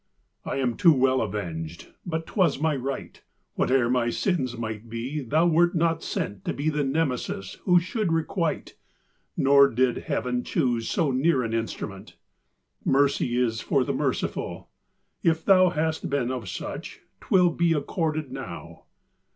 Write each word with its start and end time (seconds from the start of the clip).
I 0.45 0.55
am 0.55 0.77
too 0.77 0.93
well 0.93 1.21
avenged! 1.21 1.89
but 2.07 2.25
'twas 2.25 2.59
my 2.59 2.75
right; 2.75 3.21
Whate'er 3.53 3.87
my 3.87 4.09
sins 4.09 4.57
might 4.57 4.89
be, 4.89 5.21
thou 5.21 5.45
wert 5.45 5.75
not 5.75 6.01
sent 6.01 6.43
To 6.45 6.53
be 6.53 6.69
the 6.71 6.83
Nemesis 6.83 7.59
who 7.65 7.79
should 7.79 8.11
requite 8.11 8.75
Nor 9.37 9.69
did 9.69 9.97
Heaven 9.99 10.43
choose 10.43 10.89
so 10.89 11.11
near 11.11 11.43
an 11.43 11.53
instrument. 11.53 12.15
Mercy 12.83 13.37
is 13.37 13.61
for 13.61 13.83
the 13.83 13.93
merciful! 13.93 14.69
if 15.21 15.45
thou 15.45 15.69
Hast 15.69 16.09
been 16.09 16.31
of 16.31 16.49
such, 16.49 17.01
'twill 17.19 17.51
be 17.51 17.73
accorded 17.73 18.31
now. 18.31 18.85